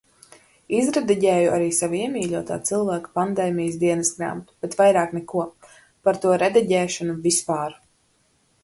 [0.77, 5.45] Izrediģēju arī sava iemīļotā cilvēka pandēmijas dienasgrāmatu, bet vairāk neko.
[6.09, 7.81] Par to rediģēšanu, vispār...